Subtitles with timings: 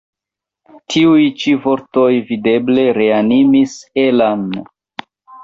[0.93, 3.77] Tiuj ĉi vortoj videble reanimis
[4.07, 4.51] Ella'n.